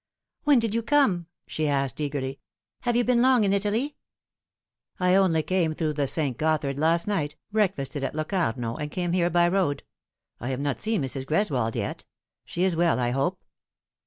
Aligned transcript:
"When 0.45 0.57
did 0.57 0.73
you 0.73 0.81
come?" 0.81 1.27
she 1.45 1.67
asked 1.67 2.01
eagerly. 2.01 2.39
"Have 2.79 2.95
you 2.95 3.03
been 3.03 3.21
long 3.21 3.43
in 3.43 3.53
Italy 3.53 3.97
?""I 4.99 5.13
only 5.13 5.43
came 5.43 5.73
through 5.73 5.93
the 5.93 6.07
St. 6.07 6.39
Gothard 6.39 6.79
last 6.79 7.05
night, 7.05 7.35
breakfasted 7.51 8.03
at 8.03 8.15
Locarno, 8.15 8.77
and 8.77 8.89
came 8.89 9.11
here 9.11 9.29
by 9.29 9.47
road. 9.47 9.83
I 10.39 10.49
have 10.49 10.59
not 10.59 10.79
seen 10.79 11.03
Mrs. 11.03 11.27
Greswold 11.27 11.75
yet. 11.75 12.03
She 12.45 12.63
is 12.63 12.75
well, 12.75 12.97
I 12.99 13.11
hope 13.11 13.43